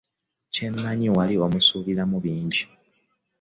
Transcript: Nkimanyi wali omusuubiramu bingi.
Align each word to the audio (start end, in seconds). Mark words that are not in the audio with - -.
Nkimanyi 0.49 1.07
wali 1.15 1.35
omusuubiramu 1.45 2.17
bingi. 2.23 2.63